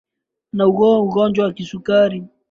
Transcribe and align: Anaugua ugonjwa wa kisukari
Anaugua 0.53 0.99
ugonjwa 0.99 1.45
wa 1.45 1.53
kisukari 1.53 2.23